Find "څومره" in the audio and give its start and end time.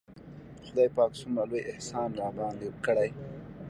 1.19-1.45